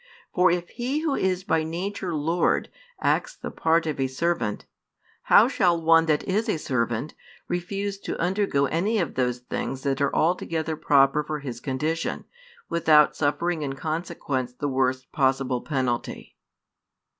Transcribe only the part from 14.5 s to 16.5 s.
the worst possible penalty?